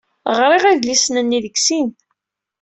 Ɣriɣ 0.37 0.63
idlisen-nni 0.67 1.39
deg 1.45 1.55
sin. 1.65 1.89